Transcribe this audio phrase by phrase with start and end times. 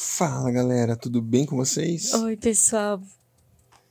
[0.00, 2.14] Fala galera, tudo bem com vocês?
[2.14, 3.02] Oi, pessoal.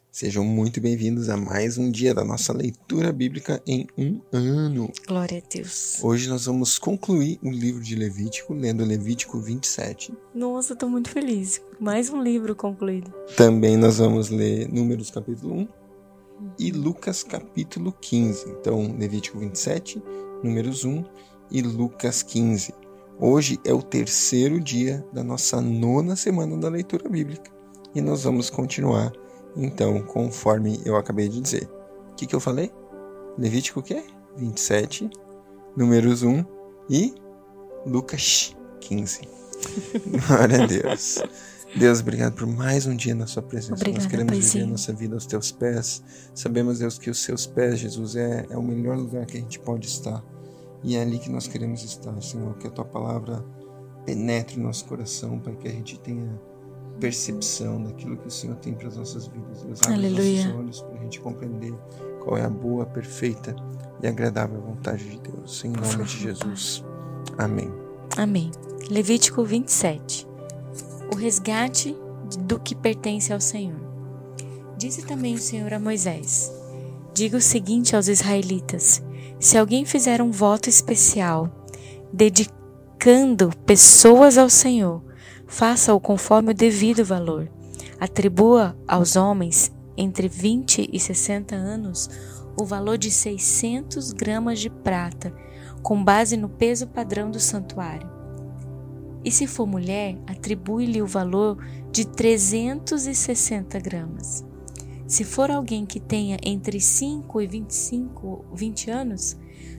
[0.09, 4.89] Sejam muito bem-vindos a mais um dia da nossa leitura bíblica em um ano.
[5.05, 6.01] Glória a Deus.
[6.01, 10.13] Hoje nós vamos concluir o livro de Levítico, lendo Levítico 27.
[10.33, 11.61] Nossa, tô muito feliz.
[11.77, 13.13] Mais um livro concluído.
[13.35, 15.67] Também nós vamos ler Números capítulo 1
[16.57, 18.49] e Lucas capítulo 15.
[18.51, 20.01] Então, Levítico 27,
[20.41, 21.03] Números 1
[21.51, 22.86] e Lucas 15.
[23.19, 27.51] Hoje é o terceiro dia da nossa nona semana da leitura bíblica
[27.95, 29.11] e nós vamos continuar
[29.57, 31.67] então, conforme eu acabei de dizer.
[32.11, 32.71] O que, que eu falei?
[33.37, 34.03] Levítico o quê?
[34.37, 35.09] 27,
[35.75, 36.45] Números 1
[36.89, 37.15] e
[37.85, 39.21] Lucas 15.
[40.27, 41.23] Glória a Deus.
[41.75, 43.73] Deus, obrigado por mais um dia na sua presença.
[43.73, 44.53] Obrigada, Nós queremos Paizinho.
[44.53, 46.03] viver a nossa vida aos teus pés.
[46.35, 49.59] Sabemos, Deus, que os seus pés, Jesus, é, é o melhor lugar que a gente
[49.59, 50.23] pode estar.
[50.83, 52.55] E é ali que nós queremos estar, Senhor.
[52.57, 53.43] Que a tua palavra
[54.05, 56.39] penetre no nosso coração, para que a gente tenha
[56.99, 59.63] percepção daquilo que o Senhor tem para as nossas vidas.
[59.63, 60.39] Deus, abre Aleluia.
[60.39, 61.73] os nossos olhos para a gente compreender
[62.23, 63.55] qual é a boa, perfeita
[64.01, 65.63] e agradável vontade de Deus.
[65.63, 66.83] Em nome de Jesus.
[67.37, 67.71] Amém.
[68.17, 68.51] Amém.
[68.89, 70.27] Levítico 27.
[71.13, 71.95] O resgate
[72.39, 73.79] do que pertence ao Senhor.
[74.77, 76.51] Disse também o Senhor a Moisés:
[77.13, 79.01] Diga o seguinte aos israelitas:
[79.39, 81.65] Se alguém fizer um voto especial,
[82.11, 85.03] dedicando pessoas ao Senhor,
[85.45, 87.49] faça-o conforme o devido valor.
[87.99, 92.09] Atribua aos homens entre 20 e 60 anos
[92.59, 95.31] o valor de 600 gramas de prata,
[95.83, 98.09] com base no peso padrão do santuário.
[99.23, 101.57] E se for mulher, atribui-lhe o valor
[101.91, 104.45] de 360 gramas.
[105.07, 109.37] Se for alguém que tenha entre 5 e 25, 20 anos,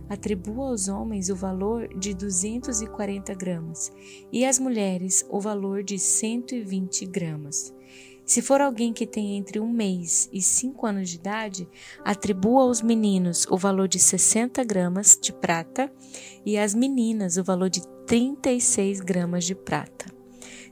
[0.08, 3.92] atribua aos homens o valor de 240 gramas
[4.32, 7.74] e às mulheres o valor de 120 gramas.
[8.24, 11.68] Se for alguém que tenha entre um mês e cinco anos de idade,
[12.02, 15.92] atribua aos meninos o valor de 60 gramas de prata
[16.44, 20.17] e às meninas o valor de 36 gramas de prata.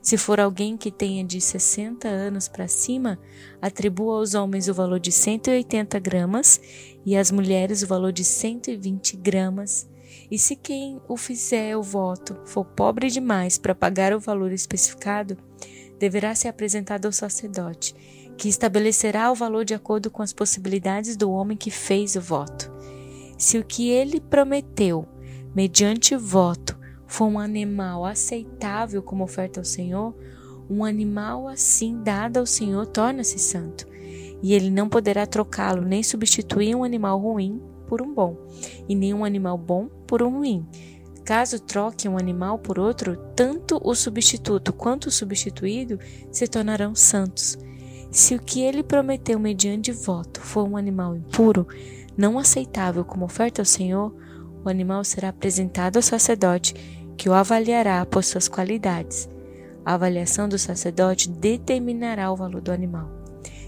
[0.07, 3.19] Se for alguém que tenha de 60 anos para cima,
[3.61, 6.61] atribua aos homens o valor de 180 gramas
[7.05, 9.85] e às mulheres o valor de 120 gramas.
[10.31, 15.37] E se quem o fizer o voto for pobre demais para pagar o valor especificado,
[15.99, 17.93] deverá ser apresentado ao sacerdote,
[18.37, 22.71] que estabelecerá o valor de acordo com as possibilidades do homem que fez o voto.
[23.37, 25.05] Se o que ele prometeu,
[25.53, 26.76] mediante voto,
[27.07, 30.13] for um animal aceitável como oferta ao Senhor,
[30.69, 33.87] um animal assim dado ao Senhor torna-se santo,
[34.43, 38.37] e ele não poderá trocá-lo nem substituir um animal ruim por um bom,
[38.87, 40.67] e nem um animal bom por um ruim.
[41.23, 45.99] Caso troque um animal por outro, tanto o substituto quanto o substituído
[46.31, 47.57] se tornarão santos.
[48.11, 51.67] Se o que ele prometeu mediante voto for um animal impuro,
[52.15, 54.15] não aceitável como oferta ao Senhor,
[54.63, 56.73] o animal será apresentado ao sacerdote,
[57.17, 59.27] que o avaliará por suas qualidades.
[59.83, 63.09] A avaliação do sacerdote determinará o valor do animal.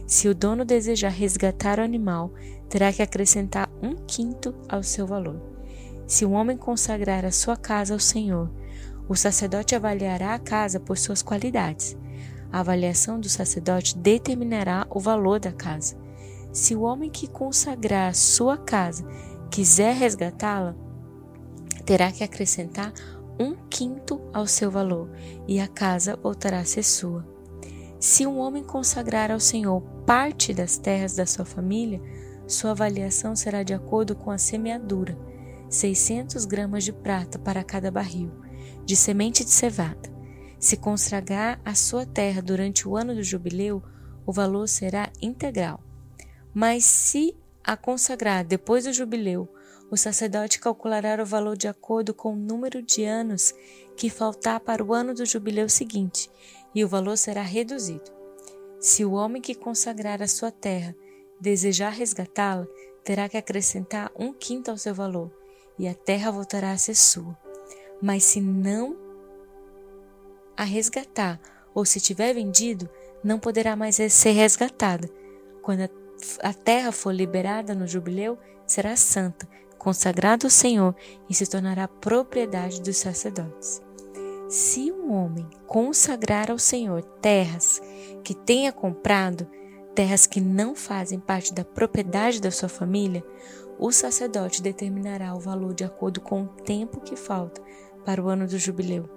[0.06, 2.32] Se o dono desejar resgatar o animal,
[2.70, 5.42] terá que acrescentar um quinto ao seu valor.
[6.08, 8.50] Se um homem consagrar a sua casa ao Senhor,
[9.08, 11.98] o sacerdote avaliará a casa por suas qualidades.
[12.52, 15.96] A avaliação do sacerdote determinará o valor da casa.
[16.52, 19.06] Se o homem que consagrar a sua casa
[19.52, 20.76] quiser resgatá-la,
[21.86, 22.92] terá que acrescentar
[23.40, 25.10] um quinto ao seu valor,
[25.48, 27.26] e a casa voltará a ser sua.
[28.00, 32.02] Se um homem consagrar ao Senhor parte das terras da sua família,
[32.48, 35.18] sua avaliação será de acordo com a semeadura
[35.70, 38.32] 600 gramas de prata para cada barril,
[38.84, 40.10] de semente de cevada.
[40.60, 43.84] Se consagrar a sua terra durante o ano do jubileu,
[44.26, 45.82] o valor será integral.
[46.54, 49.48] Mas se a consagrar depois do jubileu,
[49.92, 53.54] o sacerdote calculará o valor de acordo com o número de anos
[53.96, 56.30] que faltar para o ano do jubileu seguinte,
[56.74, 58.12] e o valor será reduzido.
[58.80, 60.96] Se o homem que consagrar a sua terra
[61.40, 62.68] desejar resgatá-la,
[63.04, 65.32] terá que acrescentar um quinto ao seu valor,
[65.78, 67.38] e a terra voltará a ser sua.
[68.02, 68.96] Mas se não
[70.56, 71.40] a resgatar,
[71.74, 72.90] ou se tiver vendido,
[73.24, 75.10] não poderá mais ser resgatada.
[75.62, 75.90] Quando
[76.42, 78.38] a, terra for liberada no jubileu,
[78.68, 79.48] será santa,
[79.80, 80.94] consagrada ao Senhor
[81.28, 83.82] e se tornará propriedade dos sacerdotes.
[84.50, 87.82] Se um homem consagrar ao Senhor terras
[88.24, 89.48] que tenha comprado,
[89.96, 93.24] terras que não fazem parte da propriedade da sua família,
[93.80, 97.62] o sacerdote determinará o valor de acordo com o tempo que falta
[98.04, 99.10] para o ano do jubileu.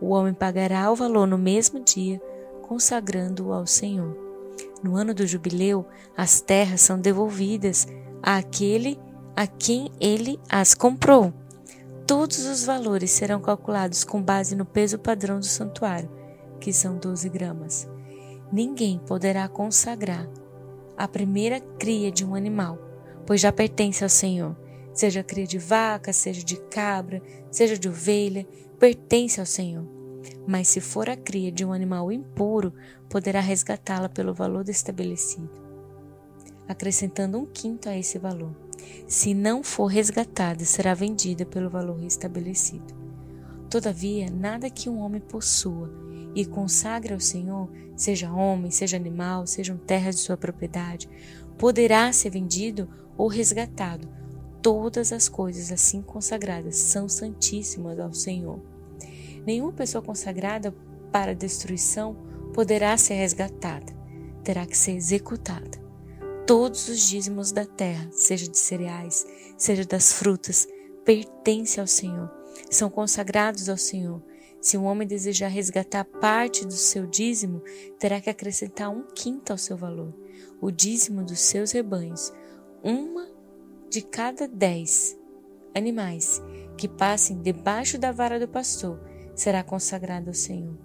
[0.00, 2.20] O homem pagará o valor no mesmo dia,
[2.62, 4.16] consagrando-o ao Senhor.
[4.82, 5.86] No ano do jubileu,
[6.16, 7.86] as terras são devolvidas
[8.22, 8.98] àquele
[9.36, 11.32] a quem ele as comprou.
[12.06, 16.10] Todos os valores serão calculados com base no peso padrão do santuário,
[16.60, 17.88] que são 12 gramas.
[18.52, 20.28] Ninguém poderá consagrar
[20.96, 22.78] a primeira cria de um animal,
[23.24, 24.56] pois já pertence ao Senhor.
[24.92, 28.46] Seja cria de vaca, seja de cabra, seja de ovelha,
[28.78, 29.86] pertence ao Senhor.
[30.46, 32.74] Mas se for a cria de um animal impuro,
[33.08, 35.48] poderá resgatá-la pelo valor estabelecido,
[36.68, 38.54] acrescentando um quinto a esse valor.
[39.06, 42.94] Se não for resgatada, será vendida pelo valor estabelecido.
[43.68, 45.90] Todavia, nada que um homem possua
[46.34, 51.08] e consagre ao Senhor, seja homem, seja animal, sejam terras de sua propriedade,
[51.58, 54.08] poderá ser vendido ou resgatado.
[54.62, 58.60] Todas as coisas assim consagradas são santíssimas ao Senhor.
[59.46, 60.74] Nenhuma pessoa consagrada
[61.10, 62.16] para destruição
[62.54, 63.92] poderá ser resgatada,
[64.44, 65.89] terá que ser executada.
[66.50, 69.24] Todos os dízimos da terra, seja de cereais,
[69.56, 70.66] seja das frutas,
[71.04, 72.28] pertencem ao Senhor,
[72.68, 74.20] são consagrados ao Senhor
[74.60, 77.62] se um homem desejar resgatar parte do seu dízimo,
[78.00, 80.12] terá que acrescentar um quinto ao seu valor.
[80.60, 82.32] O dízimo dos seus rebanhos,
[82.82, 83.28] uma
[83.88, 85.16] de cada dez
[85.72, 86.42] animais
[86.76, 89.00] que passem debaixo da vara do pastor,
[89.36, 90.76] será consagrado ao Senhor.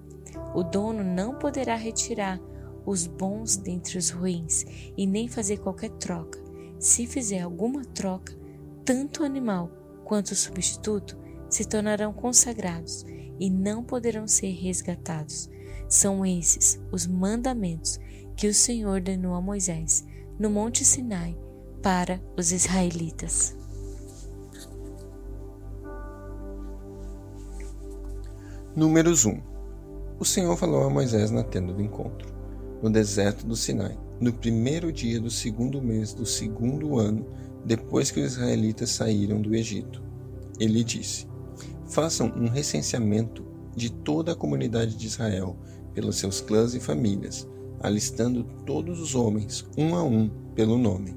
[0.53, 2.39] O dono não poderá retirar
[2.85, 4.65] os bons dentre os ruins
[4.97, 6.39] e nem fazer qualquer troca.
[6.79, 8.37] Se fizer alguma troca,
[8.83, 9.71] tanto o animal
[10.03, 11.17] quanto o substituto
[11.49, 13.05] se tornarão consagrados
[13.39, 15.49] e não poderão ser resgatados.
[15.87, 17.99] São esses os mandamentos
[18.35, 20.05] que o Senhor ordenou a Moisés
[20.37, 21.37] no Monte Sinai
[21.81, 23.55] para os israelitas.
[28.75, 29.39] Números 1
[30.19, 32.34] O Senhor falou a Moisés na tenda do encontro,
[32.81, 37.25] no deserto do Sinai, no primeiro dia do segundo mês do segundo ano,
[37.65, 40.03] depois que os israelitas saíram do Egito.
[40.59, 41.27] Ele disse:
[41.87, 43.45] Façam um recenseamento
[43.75, 45.57] de toda a comunidade de Israel,
[45.93, 47.47] pelos seus clãs e famílias,
[47.81, 51.15] alistando todos os homens, um a um, pelo nome.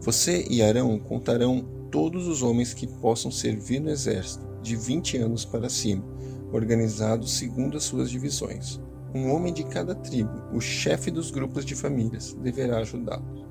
[0.00, 5.44] Você e Arão contarão todos os homens que possam servir no exército, de 20 anos
[5.44, 6.04] para cima,
[6.52, 8.80] organizados segundo as suas divisões.
[9.14, 13.46] Um homem de cada tribo, o chefe dos grupos de famílias, deverá ajudá-los.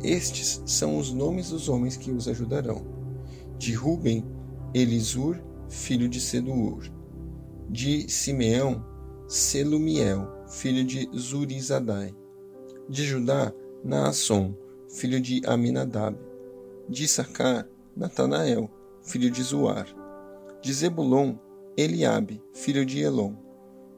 [0.00, 2.86] Estes são os nomes dos homens que os ajudarão.
[3.58, 4.24] De Ruben,
[4.72, 5.36] Elisur,
[5.68, 6.88] filho de Seduur.
[7.68, 8.84] De Simeão,
[9.26, 12.14] Selumiel, filho de Zurizadai.
[12.88, 13.52] De Judá,
[13.84, 14.54] Naasson,
[14.88, 16.16] filho de Aminadab.
[16.88, 18.70] De Sacar, Natanael,
[19.02, 19.88] filho de Zuar.
[20.62, 21.34] De Zebulon,
[21.76, 23.47] Eliabe, filho de Elon.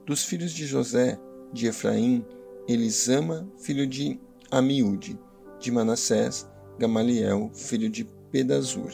[0.07, 1.19] Dos filhos de José,
[1.53, 2.25] de Efraim,
[2.69, 4.21] Elisama, filho de
[4.51, 5.19] Amiúde.
[5.61, 6.49] De Manassés,
[6.79, 8.91] Gamaliel, filho de Pedazur.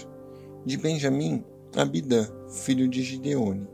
[0.64, 1.44] De Benjamim,
[1.76, 3.68] Abidã, filho de Gideone,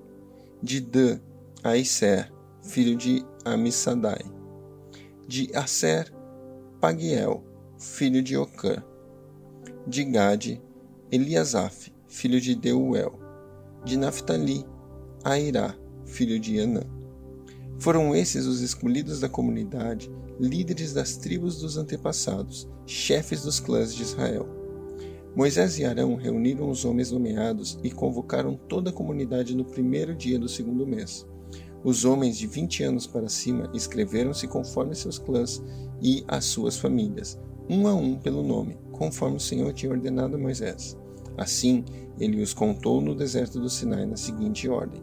[0.60, 1.20] de Dan,
[1.62, 4.24] Aisser, filho de Amissadai,
[5.28, 6.12] de Aser,
[6.80, 7.44] Pagiel,
[7.78, 8.82] filho de Ocã,
[9.86, 10.60] de Gade,
[11.12, 13.18] Eliasaf, filho de Deuel,
[13.84, 14.64] de Naphtali,
[15.24, 16.82] Airá, filho de Anã.
[17.82, 20.08] Foram esses os escolhidos da comunidade,
[20.38, 24.46] líderes das tribos dos antepassados, chefes dos clãs de Israel.
[25.34, 30.38] Moisés e Arão reuniram os homens nomeados e convocaram toda a comunidade no primeiro dia
[30.38, 31.26] do segundo mês.
[31.82, 35.60] Os homens de vinte anos para cima escreveram-se conforme seus clãs
[36.00, 37.36] e as suas famílias,
[37.68, 40.96] um a um pelo nome, conforme o Senhor tinha ordenado a Moisés.
[41.36, 41.84] Assim,
[42.20, 45.02] ele os contou no deserto do Sinai na seguinte ordem: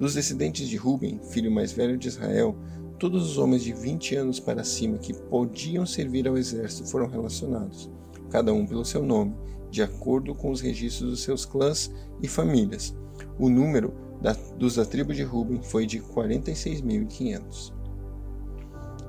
[0.00, 2.56] Dos descendentes de Ruben, filho mais velho de Israel,
[2.98, 7.90] todos os homens de vinte anos para cima que podiam servir ao exército foram relacionados,
[8.30, 9.36] cada um pelo seu nome,
[9.70, 11.92] de acordo com os registros dos seus clãs
[12.22, 12.96] e famílias.
[13.38, 13.92] O número
[14.22, 17.74] da, dos da tribo de Ruben foi de 46.500.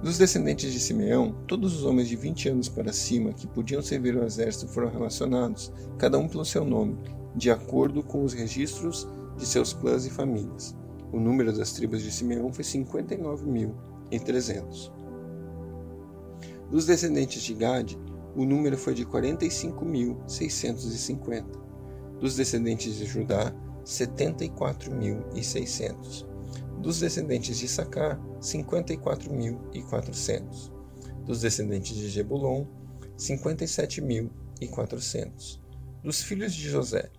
[0.04, 4.18] Dos descendentes de Simeão, todos os homens de 20 anos para cima que podiam servir
[4.18, 6.98] ao exército foram relacionados, cada um pelo seu nome,
[7.34, 9.08] de acordo com os registros
[9.38, 10.81] de seus clãs e famílias.
[11.12, 14.90] O número das tribos de Simeão foi 59.300.
[16.70, 18.00] Dos descendentes de Gade,
[18.36, 21.60] o número foi de 45.650.
[22.20, 23.54] Dos descendentes de Judá,
[23.84, 26.26] 74.600.
[26.80, 30.72] Dos descendentes de Sacar, 54.400.
[31.26, 32.66] Dos descendentes de Jebulon,
[33.18, 35.60] 57.400.
[36.04, 37.12] Dos filhos de José,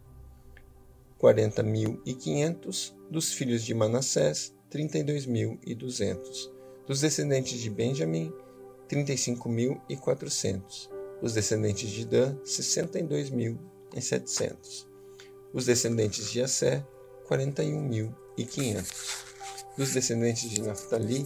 [1.22, 6.50] 40.500, dos filhos de Manassés, 32.200,
[6.84, 8.32] dos descendentes de Benjamim,
[8.88, 14.88] 35.400, dos descendentes de Dan, 62.700,
[15.54, 16.84] os descendentes de Assé,
[17.30, 18.92] 41.500,
[19.78, 21.24] dos descendentes de Naphtali,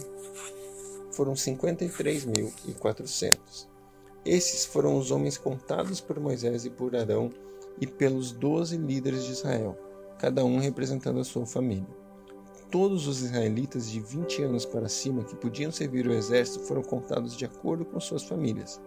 [1.11, 3.67] foram 53.400.
[4.23, 7.33] Esses foram os homens contados por Moisés e por Arão
[7.81, 9.86] e pelos doze líderes de Israel,
[10.17, 11.95] cada um representando a sua família.
[12.69, 17.33] Todos os israelitas de 20 anos para cima que podiam servir o exército foram contados
[17.35, 18.79] de acordo com suas famílias,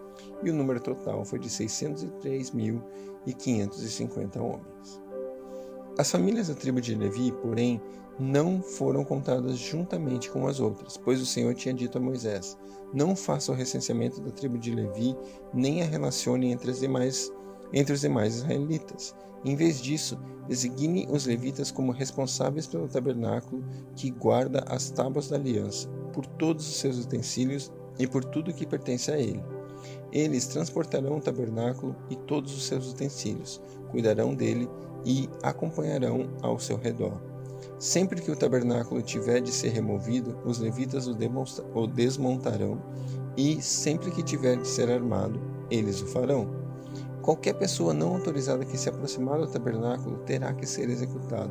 [0.43, 5.01] e o número total foi de 603.550 homens.
[5.97, 7.81] As famílias da tribo de Levi, porém,
[8.19, 12.59] não foram contadas juntamente com as outras, pois o Senhor tinha dito a Moisés:
[12.93, 15.17] Não faça o recenseamento da tribo de Levi,
[15.55, 17.33] nem a relacione entre, as demais,
[17.73, 19.15] entre os demais israelitas.
[19.45, 23.65] Em vez disso, designe os levitas como responsáveis pelo tabernáculo
[23.97, 28.67] que guarda as tábuas da aliança, por todos os seus utensílios e por tudo que
[28.67, 29.43] pertence a ele.
[30.13, 33.61] Eles transportarão o tabernáculo e todos os seus utensílios,
[33.91, 34.69] cuidarão dele
[35.05, 37.21] e acompanharão ao seu redor.
[37.79, 42.83] Sempre que o tabernáculo tiver de ser removido, os levitas o, desmontarão,
[43.37, 46.60] e sempre que tiver de ser armado, eles o farão.
[47.23, 51.51] Qualquer pessoa não autorizada que se aproximar do tabernáculo terá que ser executado.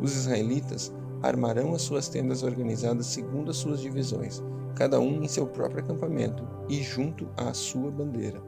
[0.00, 0.92] Os israelitas
[1.22, 4.42] armarão as suas tendas organizadas segundo as suas divisões,
[4.74, 8.42] cada um em seu próprio acampamento e junto à sua bandeira.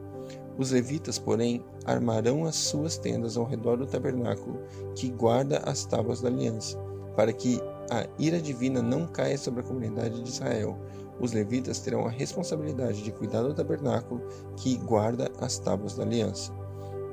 [0.57, 4.59] Os levitas, porém, armarão as suas tendas ao redor do tabernáculo
[4.95, 6.77] que guarda as tábuas da aliança
[7.15, 10.77] para que a ira divina não caia sobre a comunidade de Israel.
[11.19, 14.21] Os levitas terão a responsabilidade de cuidar do tabernáculo
[14.57, 16.51] que guarda as tábuas da aliança.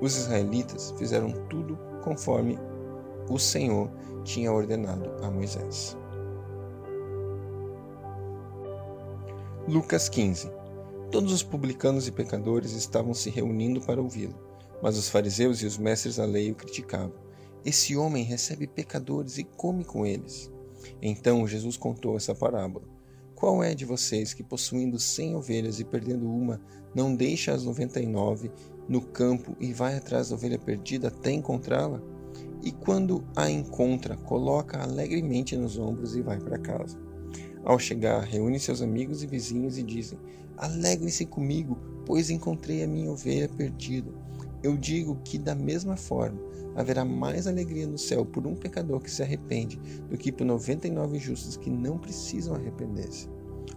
[0.01, 2.59] Os israelitas fizeram tudo conforme
[3.29, 3.89] o Senhor
[4.25, 5.97] tinha ordenado a Moisés.
[9.69, 10.51] Lucas 15
[11.13, 14.35] Todos os publicanos e pecadores estavam se reunindo para ouvi-lo,
[14.83, 17.13] mas os fariseus e os mestres da lei o criticavam.
[17.65, 20.51] Esse homem recebe pecadores e come com eles.
[21.01, 22.85] Então Jesus contou essa parábola.
[23.43, 26.61] Qual é de vocês que, possuindo cem ovelhas e perdendo uma,
[26.95, 28.53] não deixa as noventa e nove
[28.89, 32.01] no campo e vai atrás da ovelha perdida até encontrá-la?
[32.63, 36.97] E quando a encontra, coloca alegremente nos ombros e vai para casa.
[37.65, 40.21] Ao chegar, reúne seus amigos e vizinhos e dizem:
[40.57, 44.13] Alegrem-se comigo, pois encontrei a minha ovelha perdida.
[44.63, 46.41] Eu digo que, da mesma forma,
[46.75, 51.19] haverá mais alegria no céu por um pecador que se arrepende do que por 99
[51.19, 53.29] justos que não precisam arrepender-se.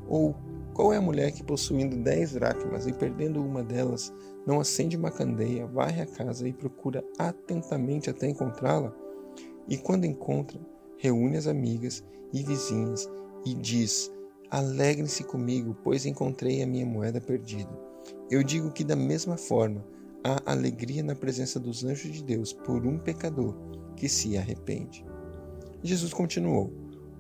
[0.07, 0.35] Ou
[0.73, 4.13] qual é a mulher que, possuindo dez dracmas e perdendo uma delas,
[4.45, 8.93] não acende uma candeia, varre a casa e procura atentamente até encontrá-la?
[9.69, 10.59] E quando encontra,
[10.97, 13.09] reúne as amigas e vizinhas
[13.45, 14.11] e diz:
[14.51, 17.71] Alegrem-se comigo, pois encontrei a minha moeda perdida.
[18.29, 19.83] Eu digo que, da mesma forma,
[20.25, 23.55] há alegria na presença dos anjos de Deus por um pecador
[23.95, 25.05] que se arrepende.
[25.83, 26.73] Jesus continuou: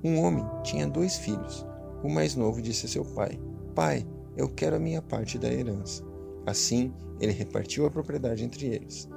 [0.03, 1.63] Um homem tinha dois filhos.
[2.03, 3.39] O mais novo disse a seu pai:
[3.75, 4.03] Pai,
[4.35, 6.03] eu quero a minha parte da herança.
[6.47, 9.07] Assim, ele repartiu a propriedade entre eles.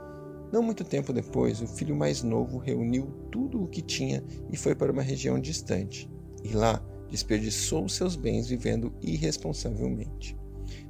[0.52, 4.74] Não muito tempo depois, o filho mais novo reuniu tudo o que tinha e foi
[4.74, 6.10] para uma região distante.
[6.44, 10.36] E lá desperdiçou seus bens vivendo irresponsavelmente.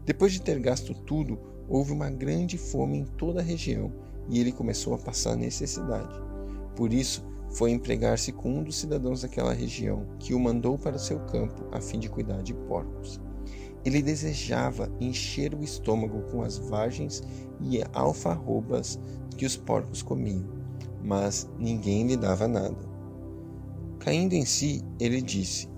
[0.05, 1.39] Depois de ter gasto tudo,
[1.69, 3.93] houve uma grande fome em toda a região
[4.29, 6.15] e ele começou a passar necessidade.
[6.75, 11.19] Por isso, foi empregar-se com um dos cidadãos daquela região, que o mandou para seu
[11.21, 13.21] campo a fim de cuidar de porcos.
[13.85, 17.23] Ele desejava encher o estômago com as vagens
[17.61, 18.99] e alfarrobas
[19.37, 20.45] que os porcos comiam,
[21.03, 22.77] mas ninguém lhe dava nada.
[23.99, 25.69] Caindo em si, ele disse: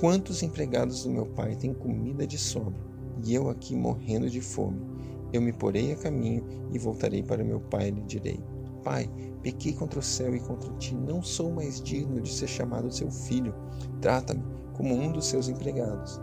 [0.00, 2.80] Quantos empregados do meu pai têm comida de sobra,
[3.24, 4.97] e eu aqui morrendo de fome?
[5.32, 8.40] Eu me porei a caminho e voltarei para meu pai e lhe direi:
[8.82, 9.10] Pai,
[9.42, 13.10] pequei contra o céu e contra ti, não sou mais digno de ser chamado seu
[13.10, 13.54] filho.
[14.00, 14.42] Trata-me
[14.74, 16.20] como um dos seus empregados.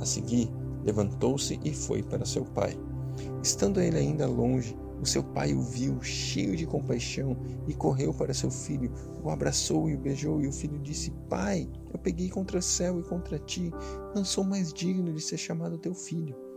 [0.00, 0.50] A seguir,
[0.84, 2.76] levantou-se e foi para seu pai.
[3.42, 7.36] Estando ele ainda longe, o seu pai o viu, cheio de compaixão,
[7.68, 11.68] e correu para seu filho, o abraçou e o beijou, e o filho disse: Pai,
[11.92, 13.70] eu peguei contra o céu e contra ti,
[14.14, 16.47] não sou mais digno de ser chamado teu filho.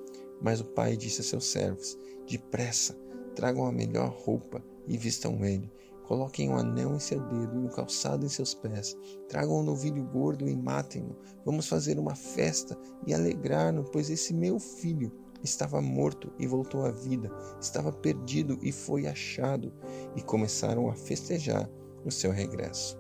[0.41, 2.98] Mas o pai disse a seus servos: Depressa,
[3.36, 5.71] tragam a melhor roupa e vistam ele.
[6.03, 8.98] Coloquem um anel em seu dedo e um calçado em seus pés.
[9.29, 11.15] Tragam um novilho gordo e matem-no.
[11.45, 16.91] Vamos fazer uma festa e alegrar-nos, pois esse meu filho estava morto e voltou à
[16.91, 17.31] vida,
[17.62, 19.71] estava perdido e foi achado.
[20.15, 21.69] E começaram a festejar
[22.03, 23.00] o seu regresso.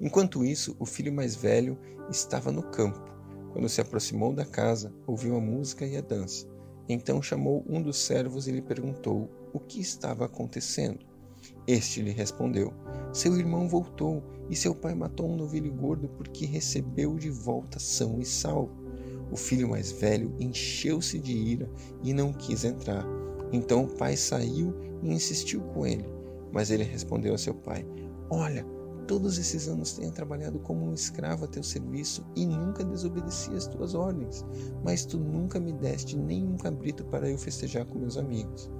[0.00, 3.17] Enquanto isso, o filho mais velho estava no campo.
[3.58, 6.46] Quando se aproximou da casa, ouviu a música e a dança.
[6.88, 11.00] Então chamou um dos servos e lhe perguntou o que estava acontecendo.
[11.66, 12.72] Este lhe respondeu:
[13.12, 18.20] Seu irmão voltou e seu pai matou um novilho gordo porque recebeu de volta são
[18.20, 18.70] e salvo.
[19.28, 21.68] O filho mais velho encheu-se de ira
[22.04, 23.04] e não quis entrar.
[23.50, 24.72] Então o pai saiu
[25.02, 26.04] e insistiu com ele.
[26.52, 27.84] Mas ele respondeu a seu pai:
[28.30, 28.64] Olha,
[29.08, 33.66] todos esses anos tenho trabalhado como um escravo a teu serviço e nunca desobedeci às
[33.66, 34.44] tuas ordens.
[34.84, 38.70] Mas tu nunca me deste nenhum cabrito para eu festejar com meus amigos.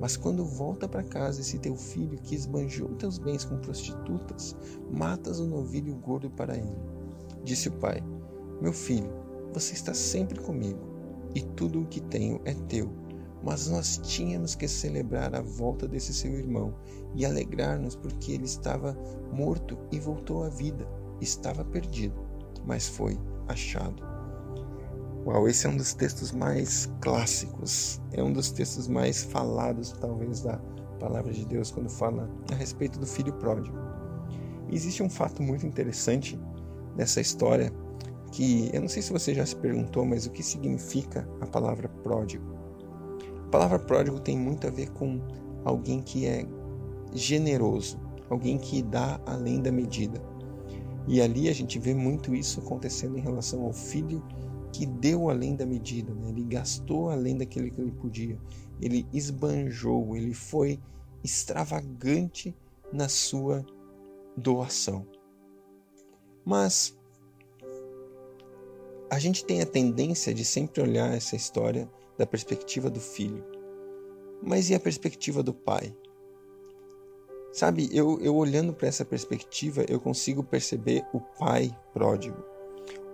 [0.00, 4.56] Mas quando volta para casa esse teu filho que esbanjou teus bens com prostitutas,
[4.90, 6.76] matas o novilho gordo para ele.
[7.44, 8.02] Disse o pai:
[8.60, 9.12] Meu filho,
[9.52, 10.80] você está sempre comigo,
[11.34, 12.90] e tudo o que tenho é teu.
[13.42, 16.74] Mas nós tínhamos que celebrar a volta desse seu irmão
[17.14, 18.96] e alegrar-nos porque ele estava
[19.32, 20.86] morto e voltou à vida.
[21.20, 22.14] Estava perdido,
[22.66, 23.18] mas foi
[23.48, 24.02] achado.
[25.26, 30.40] Uau, esse é um dos textos mais clássicos, é um dos textos mais falados, talvez,
[30.40, 30.56] da
[30.98, 33.76] palavra de Deus quando fala a respeito do filho pródigo.
[34.70, 36.38] existe um fato muito interessante
[36.96, 37.72] nessa história
[38.32, 41.88] que eu não sei se você já se perguntou, mas o que significa a palavra
[41.88, 42.59] pródigo?
[43.50, 45.20] A palavra pródigo tem muito a ver com
[45.64, 46.46] alguém que é
[47.12, 50.22] generoso, alguém que dá além da medida.
[51.08, 54.22] E ali a gente vê muito isso acontecendo em relação ao filho
[54.72, 56.28] que deu além da medida, né?
[56.28, 58.38] ele gastou além daquilo que ele podia,
[58.80, 60.78] ele esbanjou, ele foi
[61.24, 62.54] extravagante
[62.92, 63.66] na sua
[64.36, 65.04] doação.
[66.44, 66.96] Mas
[69.10, 73.42] a gente tem a tendência de sempre olhar essa história da perspectiva do filho.
[74.42, 75.96] Mas e a perspectiva do pai?
[77.50, 82.36] Sabe, eu, eu olhando para essa perspectiva, eu consigo perceber o pai pródigo.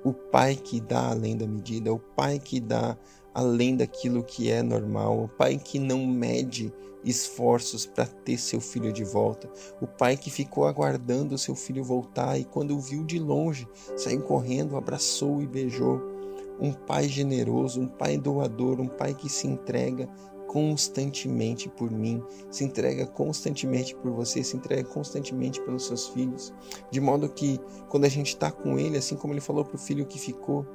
[0.05, 2.99] O pai que dá além da medida, o pai que dá
[3.33, 6.73] além daquilo que é normal, o pai que não mede
[7.05, 9.49] esforços para ter seu filho de volta,
[9.81, 14.23] o pai que ficou aguardando seu filho voltar e quando o viu de longe, saiu
[14.23, 16.16] correndo, abraçou e beijou
[16.61, 20.09] um pai generoso, um pai doador, um pai que se entrega
[20.47, 26.53] constantemente por mim, se entrega constantemente por você, se entrega constantemente pelos seus filhos,
[26.91, 29.79] de modo que quando a gente está com ele, assim como ele falou para o
[29.79, 30.67] filho que ficou,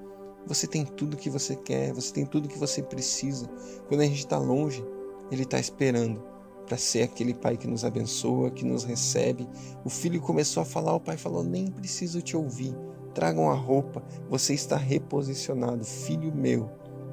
[0.45, 3.47] você tem tudo que você quer, você tem tudo que você precisa.
[3.87, 4.83] Quando a gente está longe,
[5.31, 6.21] ele está esperando
[6.65, 9.47] para ser aquele pai que nos abençoa, que nos recebe.
[9.85, 12.75] O filho começou a falar, o pai falou: Nem preciso te ouvir
[13.13, 15.83] Tragam a roupa, você está reposicionado.
[15.83, 16.69] Filho meu,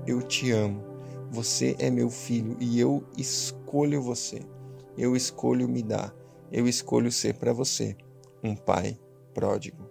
[0.06, 0.82] eu te amo.
[1.30, 4.40] Você é meu filho e eu escolho você.
[4.96, 6.14] Eu escolho me dar.
[6.50, 7.96] Eu escolho ser para você
[8.42, 8.98] um pai
[9.34, 9.87] pródigo.